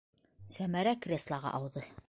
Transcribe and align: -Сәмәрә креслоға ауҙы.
-Сәмәрә 0.55 0.95
креслоға 1.05 1.55
ауҙы. 1.61 1.89